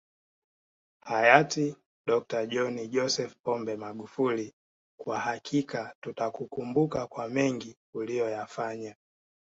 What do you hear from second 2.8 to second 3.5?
Joseph